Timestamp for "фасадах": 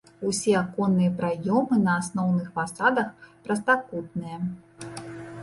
2.57-3.29